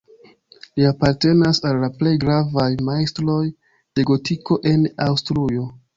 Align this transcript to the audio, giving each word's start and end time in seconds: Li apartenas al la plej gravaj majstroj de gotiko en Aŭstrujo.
Li 0.79 0.85
apartenas 0.91 1.59
al 1.71 1.77
la 1.83 1.89
plej 1.99 2.13
gravaj 2.23 2.67
majstroj 2.89 3.39
de 3.99 4.07
gotiko 4.13 4.59
en 4.73 4.93
Aŭstrujo. 5.07 5.69